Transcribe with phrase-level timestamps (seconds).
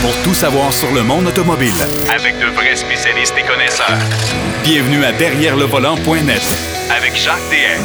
[0.00, 1.72] pour tout savoir sur le monde automobile.
[2.14, 3.98] Avec de vrais spécialistes et connaisseurs.
[4.62, 6.42] Bienvenue à Derrière le volant.net
[6.96, 7.82] Avec Jacques DM.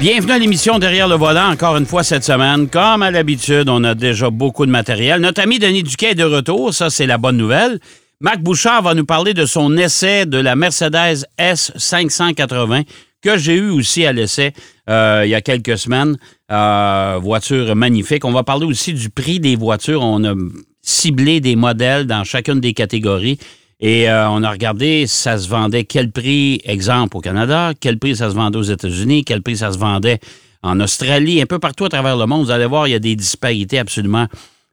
[0.00, 2.68] Bienvenue à l'émission Derrière le volant, encore une fois cette semaine.
[2.68, 5.20] Comme à l'habitude, on a déjà beaucoup de matériel.
[5.20, 7.78] Notre ami Denis Duquet est de retour, ça c'est la bonne nouvelle.
[8.20, 12.84] Marc Bouchard va nous parler de son essai de la Mercedes S580
[13.22, 14.52] que j'ai eu aussi à l'essai
[14.88, 16.16] euh, il y a quelques semaines.
[16.50, 18.24] Euh, voiture magnifique.
[18.24, 20.02] On va parler aussi du prix des voitures.
[20.02, 20.34] On a
[20.82, 23.38] ciblé des modèles dans chacune des catégories.
[23.80, 28.16] Et euh, on a regardé ça se vendait quel prix, exemple, au Canada, quel prix
[28.16, 30.20] ça se vendait aux États-Unis, quel prix ça se vendait
[30.62, 32.44] en Australie, un peu partout à travers le monde.
[32.44, 34.26] Vous allez voir, il y a des disparités absolument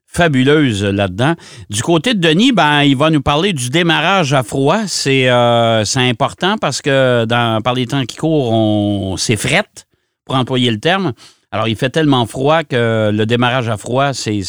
[0.08, 1.36] fabuleuses là-dedans.
[1.70, 4.82] Du côté de Denis, ben, il va nous parler du démarrage à froid.
[4.88, 9.88] C'est euh, important parce que dans, par les temps qui courent, on s'effrette,
[10.26, 11.14] pour employer le terme.
[11.54, 14.42] Alors, il fait tellement froid que le démarrage à froid, c'est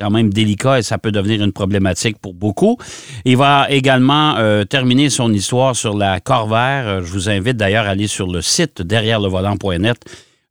[0.00, 2.78] quand même délicat et ça peut devenir une problématique pour beaucoup.
[3.26, 7.04] Il va également euh, terminer son histoire sur la Corvair.
[7.04, 9.98] Je vous invite d'ailleurs à aller sur le site derrière le volant.net.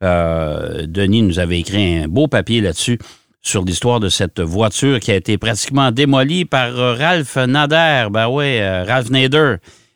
[0.03, 2.99] Euh, Denis nous avait écrit un beau papier là-dessus
[3.41, 8.09] sur l'histoire de cette voiture qui a été pratiquement démolie par euh, Ralph Nader.
[8.11, 9.55] Ben oui, Ralph Nader.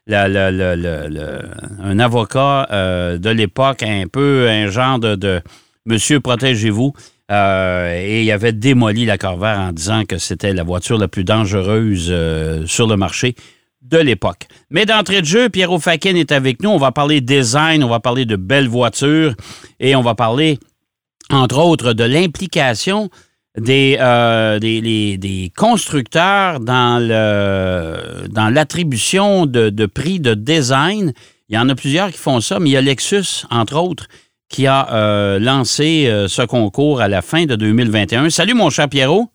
[0.10, 5.42] Un avocat de l'époque, un peu un genre de
[5.86, 6.94] Monsieur, protégez-vous.
[7.32, 11.24] Euh, et il avait démoli la Corvair en disant que c'était la voiture la plus
[11.24, 13.36] dangereuse euh, sur le marché
[13.82, 14.48] de l'époque.
[14.70, 16.70] Mais d'entrée de jeu, Pierrot Fakin est avec nous.
[16.70, 19.34] On va parler design, on va parler de belles voitures
[19.80, 20.60] et on va parler,
[21.32, 23.10] entre autres, de l'implication
[23.58, 31.14] des, euh, des, constructeurs dans, le, dans l'attribution de, de prix de design.
[31.50, 34.08] Il y en a plusieurs qui font ça, mais il y a Lexus, entre autres,
[34.50, 38.30] qui a euh, lancé euh, ce concours à la fin de 2021.
[38.30, 39.28] Salut, mon cher Pierrot.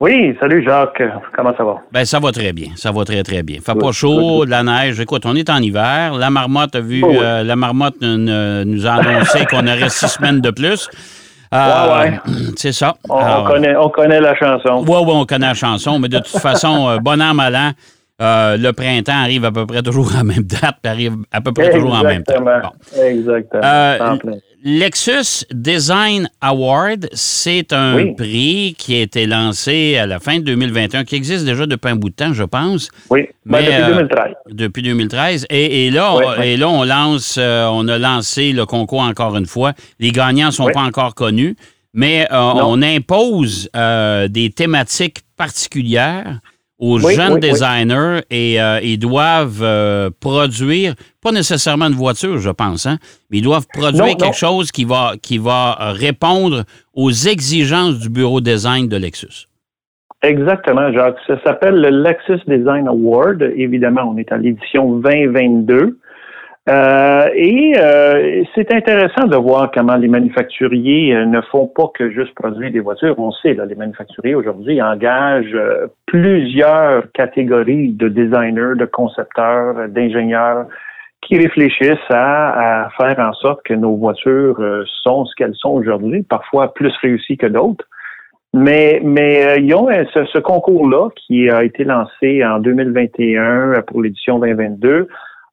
[0.00, 1.02] Oui, salut Jacques.
[1.36, 1.76] Comment ça va?
[1.92, 2.68] Ben, ça va très bien.
[2.76, 3.58] Ça va très, très bien.
[3.60, 4.98] Fait pas chaud, la neige.
[4.98, 6.14] Écoute, on est en hiver.
[6.14, 10.50] La marmotte a vu, oh, la marmotte nous a annoncé qu'on aurait six semaines de
[10.50, 10.88] plus.
[11.52, 12.20] Ouais, ouais.
[12.56, 12.94] C'est ça.
[13.08, 14.84] On, connaît, on connaît la chanson.
[14.86, 17.72] Oui, oui, on connaît la chanson, mais de toute façon, bon an, mal an,
[18.20, 21.52] le printemps arrive à peu près toujours à la même date, puis arrive à peu
[21.52, 22.34] près toujours en même temps.
[22.96, 23.62] Exactement.
[23.64, 23.98] Euh,
[24.62, 31.04] Lexus Design Award, c'est un prix qui a été lancé à la fin de 2021,
[31.04, 32.90] qui existe déjà depuis un bout de temps, je pense.
[33.08, 34.22] Oui, ben, depuis 2013.
[34.26, 35.46] Euh, depuis 2013.
[35.48, 39.46] Et, là, on, et là, on lance, euh, on a lancé le concours encore une
[39.46, 39.72] fois.
[39.98, 41.56] Les gagnants ne sont pas encore connus,
[41.94, 43.70] mais on impose
[44.28, 46.40] des thématiques particulières
[46.80, 52.86] aux jeunes designers et euh, ils doivent euh, produire, pas nécessairement une voiture, je pense,
[52.86, 52.96] hein,
[53.30, 56.64] mais ils doivent produire quelque chose qui va, qui va répondre
[56.94, 59.46] aux exigences du bureau design de Lexus.
[60.22, 61.16] Exactement, Jacques.
[61.26, 63.42] Ça s'appelle le Lexus Design Award.
[63.56, 65.98] Évidemment, on est à l'édition 2022.
[66.68, 72.10] Euh, et euh, c'est intéressant de voir comment les manufacturiers euh, ne font pas que
[72.10, 73.18] juste produire des voitures.
[73.18, 75.58] On sait, là, les manufacturiers aujourd'hui engagent
[76.06, 80.66] plusieurs catégories de designers, de concepteurs, d'ingénieurs
[81.22, 86.22] qui réfléchissent à, à, faire en sorte que nos voitures sont ce qu'elles sont aujourd'hui,
[86.22, 87.84] parfois plus réussies que d'autres.
[88.52, 94.40] Mais, mais ils ont ce, ce concours-là qui a été lancé en 2021 pour l'édition
[94.40, 95.08] 2022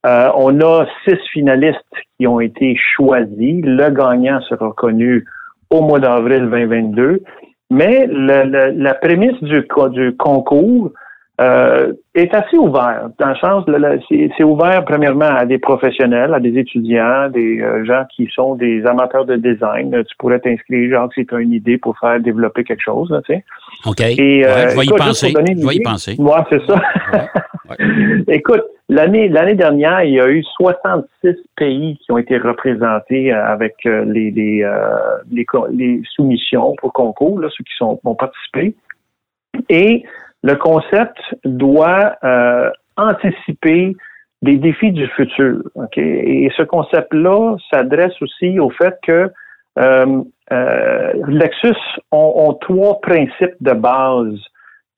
[0.06, 1.81] euh, on a six finalistes
[2.18, 3.62] qui ont été choisis.
[3.63, 5.25] Le gagnant sera connu
[5.69, 7.22] au mois d'avril 2022.
[7.69, 10.91] Mais la prémisse du, du concours
[11.40, 13.13] euh, est assez ouverte.
[13.19, 13.66] Dans le sens,
[14.09, 18.84] c'est ouvert premièrement à des professionnels, à des étudiants, des euh, gens qui sont des
[18.88, 19.91] amateurs de design.
[19.91, 23.14] Tu pourrais t'inscrire, genre, si tu as une idée pour faire développer quelque chose.
[23.85, 24.01] OK.
[24.01, 25.33] Et, je vais y penser.
[25.35, 26.15] Je vais y penser.
[26.17, 26.81] Moi, c'est ça.
[28.27, 33.45] Écoute, l'année l'année dernière, il y a eu 66 pays qui ont été représentés euh,
[33.45, 34.79] avec euh, les, les, euh,
[35.29, 38.75] les, les, soumissions pour concours, là, ceux qui sont, ont participé.
[39.69, 40.03] Et
[40.43, 42.16] le concept doit
[42.96, 43.96] anticiper
[44.43, 45.63] des défis du futur.
[45.75, 45.97] ok?
[45.97, 49.31] Et ce concept-là s'adresse aussi au fait que
[50.49, 51.78] Lexus
[52.11, 54.40] ont, ont, trois principes de base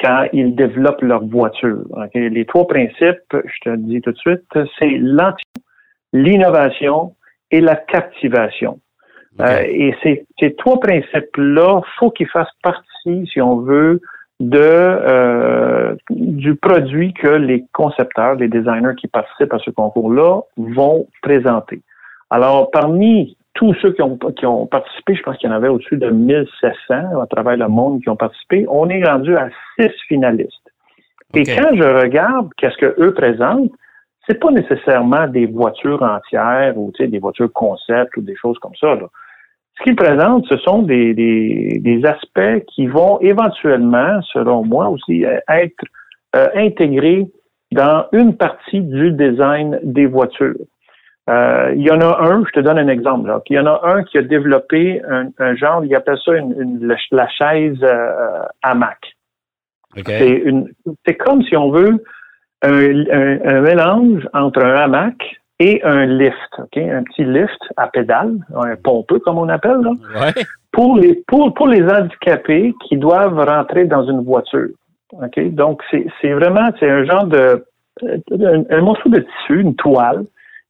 [0.02, 1.84] quand ils développent leur voiture.
[2.14, 4.44] Les trois principes, je te le dis tout de suite,
[4.78, 5.00] c'est
[6.14, 7.16] l'innovation
[7.52, 8.80] et la captivation.
[9.42, 14.02] Euh, et ces, ces trois principes-là, faut qu'ils fassent partie, si on veut,
[14.40, 21.08] de euh, du produit que les concepteurs, les designers qui participent à ce concours-là vont
[21.22, 21.82] présenter.
[22.30, 25.68] Alors, parmi tous ceux qui ont, qui ont participé, je pense qu'il y en avait
[25.68, 29.92] au-dessus de 1700 à travers le monde qui ont participé, on est rendu à six
[30.08, 30.54] finalistes.
[31.34, 33.72] Et quand je regarde qu'est-ce que eux présentent,
[34.28, 38.98] c'est pas nécessairement des voitures entières ou des voitures concept ou des choses comme ça.
[39.78, 45.84] Ce qu'ils présentent, ce sont des, des, aspects qui vont éventuellement, selon moi aussi, être
[46.36, 47.28] euh, intégrés
[47.72, 50.58] dans une partie du design des voitures.
[51.30, 53.32] Euh, il y en a un, je te donne un exemple.
[53.50, 57.28] Il y en a un qui a développé un, genre, il appelle ça une, la
[57.30, 58.98] chaise euh, hamac.
[59.96, 62.04] C'est comme si on veut
[62.64, 69.20] un, mélange entre un hamac et un lift, un petit lift à pédale, un pompeux
[69.20, 69.82] comme on appelle,
[70.72, 74.70] pour les pour, pour les handicapés qui doivent rentrer dans une voiture.
[75.36, 77.66] Donc c'est vraiment c'est un genre de
[78.32, 80.24] un, morceau de tissu, une toile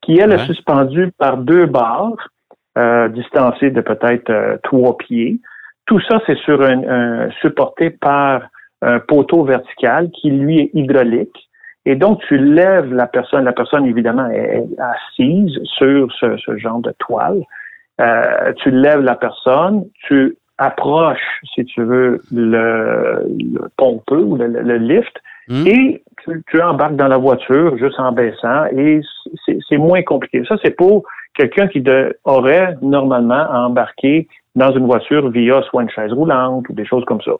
[0.09, 2.29] qui, elle, est suspendue par deux barres
[2.79, 5.39] euh, distancées de peut-être euh, trois pieds.
[5.85, 8.41] Tout ça, c'est sur un, supporté par
[8.81, 11.49] un poteau vertical qui, lui, est hydraulique.
[11.85, 13.43] Et donc, tu lèves la personne.
[13.45, 17.43] La personne, évidemment, est, assise sur ce, genre de toile.
[18.01, 23.27] Euh, tu lèves la personne, tu approches, si tu veux, le,
[23.77, 25.15] pompeux ou le, lift,
[25.49, 25.67] hmm?
[25.67, 26.03] et
[26.49, 29.01] tu, embarques dans la voiture juste en baissant et
[29.67, 30.43] c'est moins compliqué.
[30.47, 31.03] Ça, c'est pour
[31.33, 31.83] quelqu'un qui
[32.25, 37.21] aurait normalement embarqué dans une voiture via soit une chaise roulante ou des choses comme
[37.21, 37.31] ça.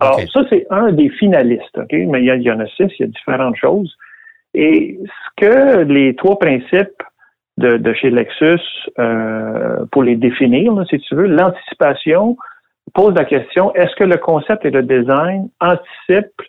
[0.00, 1.92] Alors, ça, c'est un des finalistes, OK?
[1.92, 3.96] Mais il y, en a six, il y a différentes choses.
[4.54, 7.02] Et ce que les trois principes
[7.58, 8.60] de, chez Lexus,
[9.00, 12.36] euh, pour les définir, si tu veux, l'anticipation
[12.94, 16.42] pose la question, est-ce que le concept et le design anticipent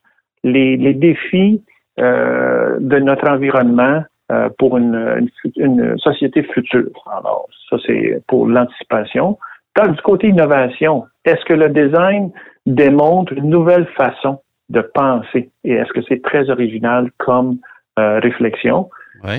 [0.43, 1.61] les, les défis
[1.99, 5.27] euh, de notre environnement euh, pour une,
[5.57, 6.91] une, société future.
[7.11, 9.37] Alors, ça, c'est pour l'anticipation.
[9.75, 12.31] Du côté innovation, est-ce que le design
[12.65, 17.57] démontre une nouvelle façon de penser et est-ce que c'est très original comme
[17.97, 18.89] euh, réflexion?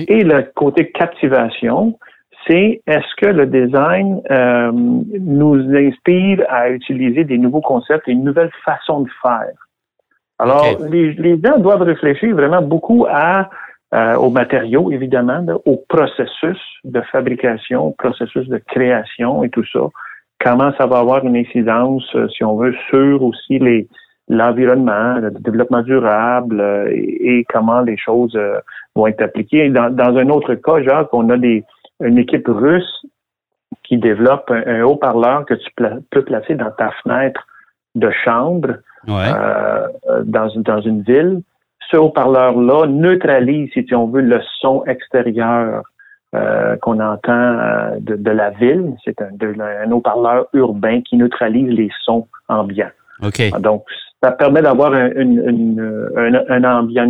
[0.07, 1.97] Et le côté captivation,
[2.47, 8.23] c'est est-ce que le design euh, nous inspire à utiliser des nouveaux concepts et une
[8.23, 9.53] nouvelle façon de faire?
[10.41, 13.47] Alors, les, les, gens doivent réfléchir vraiment beaucoup à
[13.93, 19.81] euh, aux matériaux, évidemment, au processus de fabrication, au processus de création et tout ça.
[20.43, 23.87] Comment ça va avoir une incidence, euh, si on veut, sur aussi les
[24.29, 28.39] l'environnement, le développement durable euh, et, comment les choses
[28.95, 29.69] vont être appliquées.
[29.69, 31.63] Dans, dans un autre cas, Jacques, on a des,
[31.99, 33.05] une équipe russe
[33.83, 35.69] qui développe un haut-parleur que tu
[36.09, 37.45] peux placer dans ta fenêtre
[37.95, 39.87] de chambre euh,
[40.25, 41.41] dans, dans une ville.
[41.89, 45.83] Ce haut-parleur-là neutralise, si on veut, le son extérieur
[46.33, 48.93] euh, qu'on entend euh, de, la ville.
[49.03, 49.31] C'est un,
[49.83, 52.91] un haut-parleur urbain qui neutralise les sons ambiants.
[53.59, 53.83] Donc,
[54.23, 56.09] ça permet d'avoir une, une,
[56.49, 56.65] une,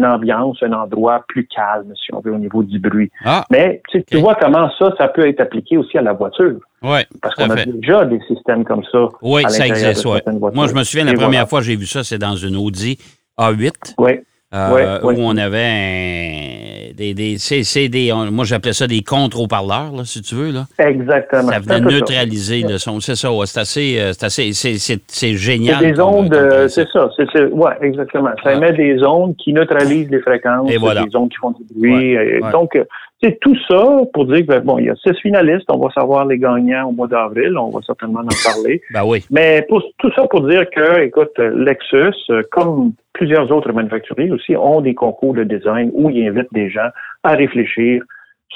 [0.05, 3.11] ambiance, un endroit plus calme, si on veut, au niveau du bruit.
[3.25, 6.59] Ah, Mais tu, vois comment ça, ça peut être appliqué aussi à la voiture.
[6.81, 6.99] Oui.
[7.21, 9.09] Parce qu'on a déjà des systèmes comme ça.
[9.21, 10.19] Oui, ça existe, oui.
[10.53, 12.97] Moi, je me souviens, la première fois que j'ai vu ça, c'est dans une Audi
[13.37, 13.95] A8.
[13.97, 14.21] Oui.
[14.53, 20.21] Euh, où on avait des, des, c'est, des moi j'appelais ça des contre-haut-parleurs, là, si
[20.21, 20.51] tu veux.
[20.51, 20.65] Là.
[20.77, 21.49] Exactement.
[21.49, 22.99] Ça venait neutraliser le son.
[22.99, 24.75] C'est ça, c'est assez, euh, c'est assez, c'est,
[25.07, 25.77] c'est, génial.
[25.79, 28.31] C'est des ondes, euh, c'est ça, c'est, c'est, ouais, exactement.
[28.43, 31.05] Ça émet des ondes qui neutralisent les fréquences, Et voilà.
[31.05, 32.17] des ondes qui font du bruit.
[32.51, 32.77] Donc,
[33.21, 35.91] c'est tout ça pour dire que ben, bon, il y a six finalistes, on va
[35.93, 38.81] savoir les gagnants au mois d'avril, on va certainement en parler.
[38.93, 39.23] ben oui.
[39.29, 42.15] Mais pour, tout ça pour dire que, écoute, Lexus,
[42.51, 46.89] comme plusieurs autres manufacturiers aussi, ont des concours de design où ils invitent des gens
[47.23, 48.01] à réfléchir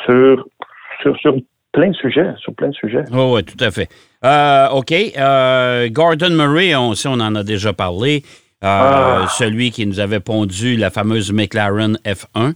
[0.06, 0.46] sur,
[1.02, 1.36] sur,
[1.72, 3.04] plein de sujets, sur plein de sujets.
[3.12, 3.90] Oui, oui, tout à fait.
[4.24, 4.92] Euh, OK.
[4.92, 8.24] Euh, Gordon Murray, on, on en a déjà parlé.
[8.64, 9.28] Euh, ah.
[9.38, 12.54] Celui qui nous avait pondu la fameuse McLaren F1.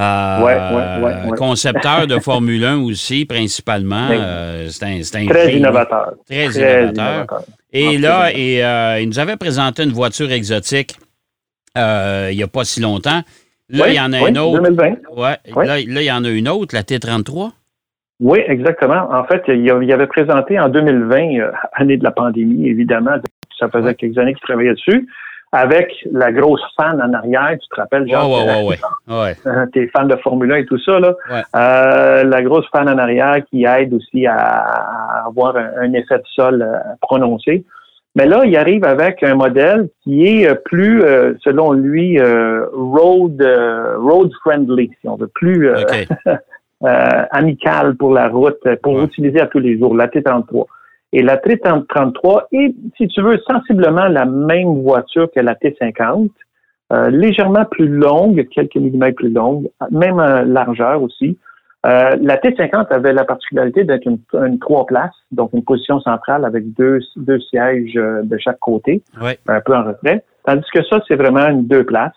[0.00, 4.08] Euh, concepteur de Formule 1 aussi, principalement.
[4.10, 6.14] Euh, c'est un, très, innovateur.
[6.26, 7.42] Très, innovateur.
[7.72, 10.96] Et là, et, euh, il nous avait présenté une voiture exotique
[11.74, 13.22] il n'y a pas si longtemps.
[13.70, 14.62] Là, il y en a une autre.
[14.62, 14.94] 2020.
[15.16, 17.50] Ouais, là, il y en a une autre, la T33.
[18.20, 19.08] Oui, exactement.
[19.10, 23.12] En fait, il avait présenté en 2020, année de la pandémie, évidemment.
[23.58, 25.08] Ça faisait quelques années qu'il travaillait dessus
[25.52, 28.78] avec la grosse fan en arrière, tu te rappelles, genre, ouais, ouais,
[29.08, 29.66] ouais, ouais.
[29.74, 31.14] t'es fan de Formule 1 et tout ça, là.
[31.54, 36.62] Euh, la grosse fan en arrière qui aide aussi à, avoir un, effet de sol
[36.62, 37.64] euh, prononcé.
[38.14, 41.02] Mais là, il arrive avec un modèle qui est euh, plus,
[41.44, 43.42] selon lui, road
[43.98, 45.70] road friendly, si on veut, plus
[47.30, 50.64] amicale pour la route, pour utiliser à tous les jours, la T33.
[51.12, 56.30] Et la T33 est, si tu veux, sensiblement la même voiture que la T50,
[57.10, 61.38] légèrement plus longue, quelques millimètres plus longue, même largeur aussi.
[61.84, 66.44] Euh, la T50 avait la particularité d'être une, une, trois places, donc une position centrale
[66.44, 69.02] avec deux, deux sièges euh, de chaque côté,
[69.48, 70.22] un peu en retrait.
[70.44, 72.12] Tandis que ça, c'est vraiment une deux places.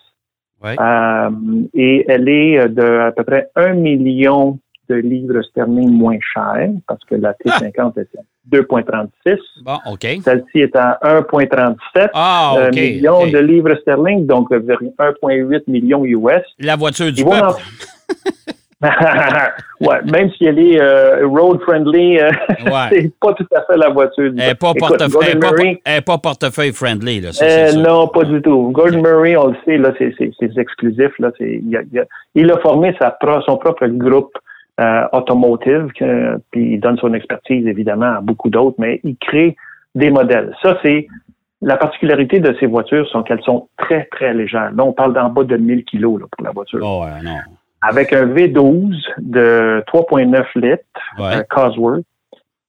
[0.64, 1.30] Euh,
[1.74, 7.04] et elle est de à peu près un million de livres sterling moins cher, parce
[7.04, 8.00] que la T50 ah!
[8.00, 8.18] était
[8.50, 9.38] 2,36.
[9.62, 10.06] Bon, OK.
[10.24, 16.42] Celle-ci est à 1,37 ah, millions de livres sterling, donc 1,8 million US.
[16.58, 17.62] La voiture du peuple.
[19.80, 22.30] ouais, même si elle est euh, road friendly, euh,
[22.90, 24.26] c'est pas tout à fait la voiture.
[24.26, 27.20] Elle n'est pas, portefeuille, pas, portefeuille friendly.
[27.20, 28.70] Là, euh, non, pas du tout.
[28.72, 31.10] Gordon Murray, on le sait, là, c'est, exclusif.
[31.18, 33.16] Là, il, a, il, a, formé sa,
[33.46, 34.36] son propre groupe
[35.12, 35.88] automotive,
[36.50, 39.56] puis il donne son expertise évidemment à beaucoup d'autres, mais il crée
[39.94, 40.54] des modèles.
[40.62, 41.06] Ça, c'est
[41.62, 44.72] la particularité de ces voitures, sont qu'elles sont très, très légères.
[44.72, 46.80] Là, on parle d'en bas de 1000 kilos là, pour la voiture.
[46.82, 47.38] Oh, ouais, non
[47.82, 50.82] avec un V12 de 3,9 litres,
[51.18, 51.44] ouais.
[51.48, 52.04] Cosworth.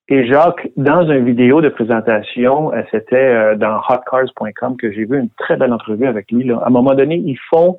[0.09, 5.19] Et Jacques, dans une vidéo de présentation, euh, c'était euh, dans hotcars.com que j'ai vu
[5.19, 6.45] une très belle entrevue avec lui.
[6.45, 6.59] Là.
[6.63, 7.77] À un moment donné, ils font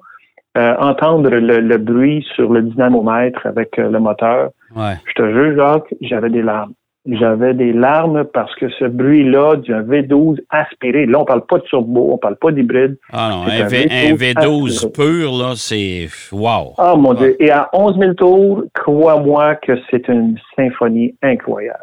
[0.59, 4.51] euh, entendre le, bruit sur le dynamomètre avec le moteur.
[4.75, 4.95] Ouais.
[5.07, 6.73] Je te jure, Jacques, j'avais des larmes
[7.09, 11.63] j'avais des larmes parce que ce bruit-là d'un V12 aspiré, là, on parle pas de
[11.63, 12.99] turbo, on parle pas d'hybride.
[13.13, 16.75] Ah non, un, v, 12 pur, là, c'est wow.
[16.77, 17.37] Ah mon Dieu.
[17.43, 21.79] Et à 11 000 tours, crois-moi que c'est une symphonie incroyable.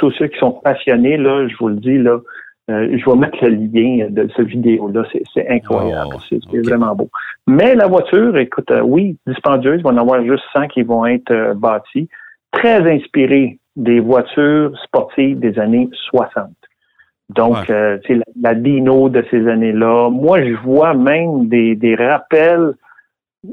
[0.00, 2.18] tous ceux qui sont passionnés, là, je vous le dis, là,
[2.70, 5.04] euh, je vais mettre le lien de cette vidéo-là.
[5.34, 6.16] C'est incroyable.
[6.28, 7.10] c'est vraiment beau.
[7.46, 11.04] Mais la voiture, écoute, euh, oui, dispendieuse, il va en avoir juste 100 qui vont
[11.04, 12.08] être euh, bâtis.
[12.52, 16.48] Très inspiré des voitures sportives des années 60.
[17.30, 20.08] Donc, euh, la, la, Dino de ces années-là.
[20.10, 22.74] Moi, je vois même des, des rappels.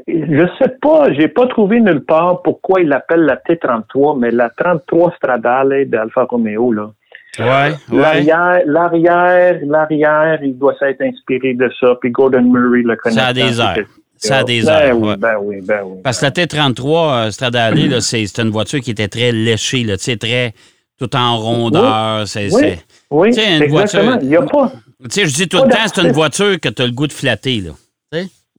[0.08, 4.50] Je sais pas, j'ai pas trouvé nulle part pourquoi il l'appelle la T33, mais la
[4.50, 6.91] 33 Stradale d'Alfa Romeo, là.
[7.40, 11.96] Ouais, l'arrière, l'arrière, l'arrière, il doit s'être inspiré de ça.
[12.02, 13.16] Puis Gordon Murray le connaît.
[13.16, 13.86] Ça a des airs.
[14.18, 15.00] Ça a des ben airs.
[15.00, 16.02] Oui, ben oui, ben oui.
[16.04, 20.54] Parce que la T33 euh, Stradale, c'est une voiture qui était très léchée, là, très
[21.00, 22.28] tout en rondeur.
[22.28, 22.76] C'est, oui,
[23.10, 24.20] oui une exactement.
[24.22, 24.72] Il y a pas.
[25.04, 27.08] Tu sais, je dis tout le temps, c'est une voiture que tu as le goût
[27.08, 27.62] de flatter.
[27.62, 27.72] Là.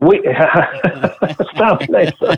[0.01, 2.35] Oui, c'est en plein ça.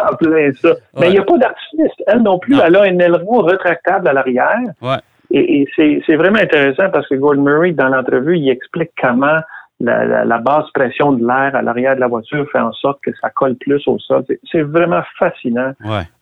[0.00, 0.70] En plein ça.
[0.98, 2.02] Mais il n'y a pas d'artiste.
[2.06, 4.62] Elle non plus, elle a un aileron retractable à l'arrière.
[4.80, 4.96] Ouais.
[5.32, 9.40] Et, et c'est, vraiment intéressant parce que Gordon Murray, dans l'entrevue, il explique comment
[9.80, 13.30] la, basse pression de l'air à l'arrière de la voiture fait en sorte que ça
[13.30, 14.24] colle plus au sol.
[14.50, 15.72] C'est vraiment fascinant.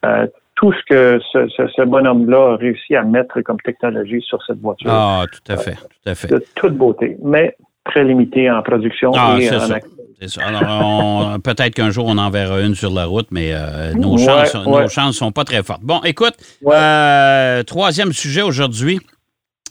[0.05, 4.91] Euh, tout ce que ce, bonhomme-là a réussi à mettre comme technologie sur cette voiture.
[4.91, 6.29] Ah, tout à fait, tout à fait.
[6.29, 9.61] De toute beauté, mais très limité en production ah, et en
[11.43, 14.89] peut-être qu'un jour on en verra une sur la route, mais euh, nos, chances, nos
[14.89, 15.83] chances sont pas très fortes.
[15.83, 16.35] Bon, écoute,
[16.67, 19.01] euh, troisième sujet aujourd'hui.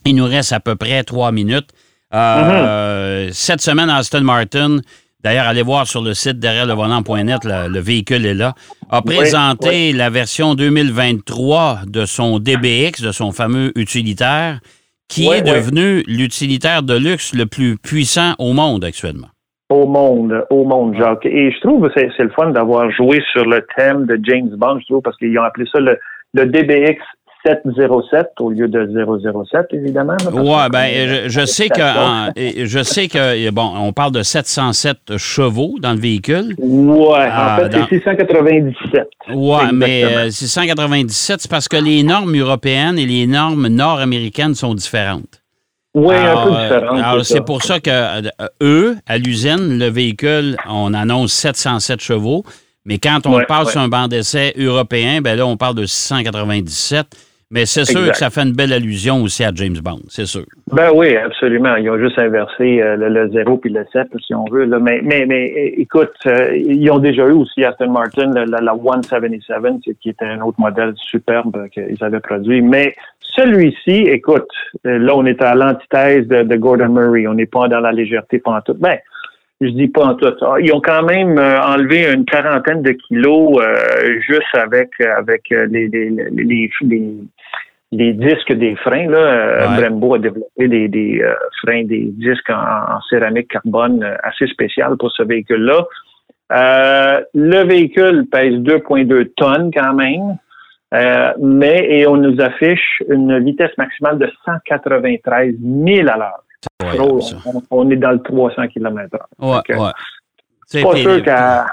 [0.06, 1.70] Il nous reste à peu près trois minutes.
[2.14, 4.80] Euh, cette semaine, Aston Martin,
[5.24, 8.56] d'ailleurs, allez voir sur le site derrière le volant.net, le, véhicule est là,
[8.90, 14.60] a présenté la version 2023 de son DBX, de son fameux utilitaire,
[15.08, 19.28] qui est devenu l'utilitaire de luxe le plus puissant au monde actuellement.
[19.70, 21.26] Au monde, au monde, Jacques.
[21.26, 24.80] Et je trouve que c'est le fun d'avoir joué sur le thème de James Bond,
[24.80, 25.98] je trouve, parce qu'ils ont appelé ça le,
[26.34, 26.98] le DBX
[27.46, 28.90] 707 au lieu de
[29.52, 30.18] 007, évidemment.
[30.34, 31.82] Oui, ben, je, sais que
[32.66, 36.56] je sais que bon, on parle de 707 chevaux dans le véhicule.
[36.58, 39.08] Oui, en ah, fait, c'est 697.
[39.34, 44.74] Oui, mais 697, euh, c'est parce que les normes européennes et les normes nord-américaines sont
[44.74, 45.39] différentes.
[45.96, 46.54] Oui, un peu.
[46.54, 48.22] Alors, c'est pour ça que euh,
[48.62, 52.44] eux, à l'usine, le véhicule, on annonce 707 chevaux.
[52.86, 57.08] Mais quand on passe sur un banc d'essai européen, ben là, on parle de 697.
[57.52, 60.46] Mais c'est sûr que ça fait une belle allusion aussi à James Bond, c'est sûr.
[60.72, 61.76] Ben oui, absolument.
[61.78, 64.68] Ils ont juste inversé euh, le, 0 puis le 7, si on veut.
[64.68, 69.96] Mais, mais, mais écoute, euh, ils ont déjà eu aussi Aston Martin, la, la, 177,
[70.00, 72.62] qui était un autre modèle superbe qu'ils avaient produit.
[72.62, 72.94] Mais
[73.36, 74.48] celui-ci, écoute,
[74.86, 77.26] euh, là, on est à l'antithèse de, Gordon Murray.
[77.26, 78.76] On n'est pas dans la légèreté pendant tout.
[78.76, 79.00] Ben,
[79.60, 80.28] je dis pas en tout.
[80.42, 85.88] Ah, ils ont quand même enlevé une quarantaine de kilos euh, juste avec avec les,
[85.88, 86.72] les, les,
[87.92, 89.10] les, disques des freins.
[89.10, 89.78] Là.
[89.78, 91.24] Brembo a développé des, des
[91.62, 95.88] freins, des disques en, céramique carbone assez spécial pour ce véhicule-là.
[97.34, 100.38] le véhicule pèse 2,2 tonnes quand même.
[100.94, 106.44] Euh, mais et on nous affiche une vitesse maximale de 193 000 à l'heure.
[107.00, 107.20] On,
[107.70, 109.92] on est dans le 300 km h Ouais, Donc, euh, ouais.
[110.70, 111.66] Tu sais, Pas sûr qu'à...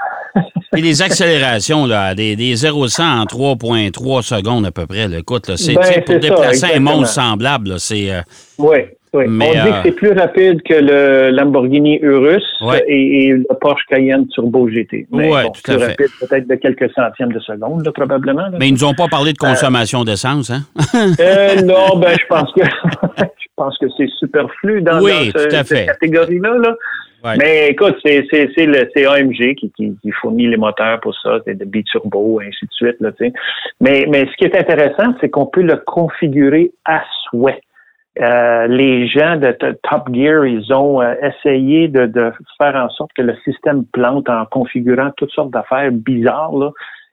[0.71, 5.07] puis les accélérations, là, des, des 0-100 en 3,3 secondes à peu près.
[5.07, 5.19] là.
[5.19, 8.11] Écoute, c'est, Ben, pour ça, déplacer un monstre semblable, c'est.
[8.11, 8.21] euh,
[8.57, 8.77] Oui,
[9.13, 9.23] oui.
[9.27, 12.83] Mais, on dit euh, que c'est plus rapide que le Lamborghini Urus Ouais.
[12.87, 15.07] et, et le Porsche Cayenne Turbo GT.
[15.09, 15.85] Bon, tout à plus fait.
[15.87, 18.47] rapide peut-être de quelques centièmes de seconde, là, probablement.
[18.59, 20.63] mais ils nous ont pas parlé de consommation d'essence, hein?
[21.19, 22.61] Euh, non, ben je pense que
[23.17, 25.75] je pense que c'est superflu dans, Oui, dans ce- tout à fait.
[25.77, 26.57] cette catégorie-là.
[26.61, 26.75] Là.
[27.23, 32.39] Mais écoute, c'est le AMG qui, qui, fournit les moteurs pour ça, c'est de biturbo,
[32.39, 32.95] ainsi de suite.
[32.99, 33.11] Là,
[33.81, 37.61] mais mais ce qui est intéressant, c'est qu'on peut le configurer à souhait.
[38.19, 39.51] Euh, les gens de
[39.83, 44.27] Top Gear, ils ont euh, essayé de, de faire en sorte que le système plante
[44.27, 46.71] en configurant toutes sortes d'affaires bizarres.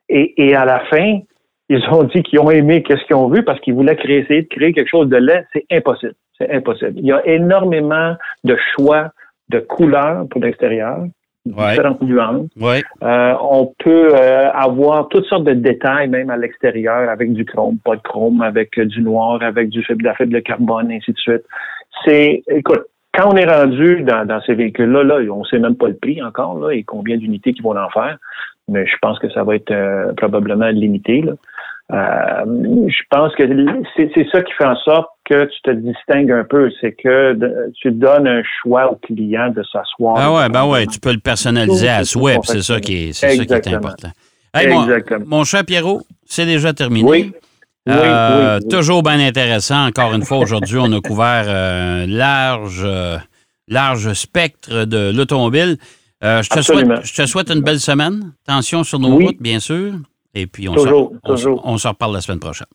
[0.09, 1.21] Et, et à la fin,
[1.69, 4.43] ils ont dit qu'ils ont aimé qu'est-ce qu'ils ont vu parce qu'ils voulaient créer, essayer
[4.43, 5.47] de créer quelque chose de laid.
[5.53, 6.15] C'est impossible.
[6.39, 6.95] C'est impossible.
[6.97, 9.11] Il y a énormément de choix
[9.51, 11.05] de couleurs pour l'extérieur,
[11.47, 11.73] Ouais.
[11.73, 12.49] différentes nuances.
[13.03, 17.77] Euh, on peut euh, avoir toutes sortes de détails, même à l'extérieur, avec du chrome,
[17.85, 20.91] pas de chrome, avec euh, du noir, avec du fibre, de la fibre de carbone,
[20.91, 21.43] ainsi de suite.
[22.05, 25.89] C'est, écoute, quand on est rendu dans, dans ces véhicules-là, là, on sait même pas
[25.89, 28.17] le prix encore, là, et combien d'unités qu'ils vont en faire.
[28.69, 31.21] Mais je pense que ça va être euh, probablement limité.
[31.21, 31.33] Là.
[31.93, 33.43] Euh, je pense que
[33.97, 37.73] c'est ça qui fait en sorte que tu te distingues un peu, c'est que de-
[37.81, 40.17] tu donnes un choix au client de s'asseoir.
[40.19, 43.37] Ah ouais, ben ouais, tu peux le personnaliser à souhait, c'est ça qui est, c'est
[43.37, 44.11] ça qui est important.
[44.55, 44.69] Hey,
[45.27, 47.09] mon, cher Pierrot, c'est déjà terminé.
[47.09, 47.33] Oui.
[47.87, 48.69] Oui, Euh, oui, oui.
[48.71, 49.87] Toujours bien intéressant.
[49.87, 53.19] Encore une fois, aujourd'hui, on a couvert euh, un large, euh,
[53.69, 55.77] large spectre de l'automobile.
[56.23, 58.33] Euh, je, te souhaite, je te souhaite une belle semaine.
[58.49, 59.93] Attention sur nos routes, bien sûr.
[60.35, 61.63] Et puis, on Toujours, se, on, toujours.
[61.67, 62.67] on se reparle la semaine prochaine.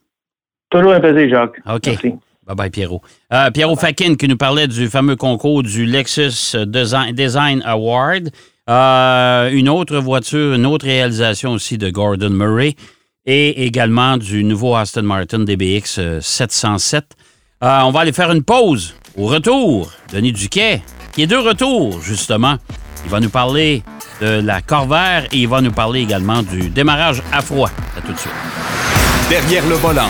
[0.70, 1.60] Toujours un plaisir, Jacques.
[1.68, 1.88] OK.
[1.88, 2.14] Merci.
[2.50, 3.02] Bye-bye, Pierrot.
[3.32, 8.32] Euh, Pierrot Fakin qui nous parlait du fameux concours du Lexus Design, Award.
[8.70, 12.76] Euh, une autre voiture, une autre réalisation aussi de Gordon Murray
[13.26, 17.06] et également du nouveau Aston Martin DBX euh, 707.
[17.64, 18.96] Euh, on va aller faire une pause.
[19.18, 20.82] Au retour, Denis Duquet,
[21.14, 22.58] qui est de retour, justement.
[23.06, 23.84] Il va nous parler
[24.22, 27.70] de la Corvair et il va nous parler également du démarrage à froid.
[27.98, 28.34] À tout de suite.
[29.30, 30.10] Derrière le volant.